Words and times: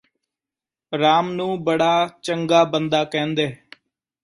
ਰਾਮ 0.93 1.31
ਨੂੰ 1.31 1.63
ਬੜਾਂ 1.63 2.07
ਚੰਗ੍ਹਾਂ 2.21 2.65
ਬੰਦਾ 2.65 3.03
ਕਹਿੰਦੇ 3.05 3.51